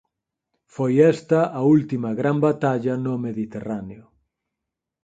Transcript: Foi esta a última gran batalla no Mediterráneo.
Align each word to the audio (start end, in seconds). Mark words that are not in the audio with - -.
Foi 0.75 0.93
esta 1.13 1.39
a 1.59 1.61
última 1.75 2.09
gran 2.19 2.37
batalla 2.47 2.93
no 3.05 3.13
Mediterráneo. 3.25 4.03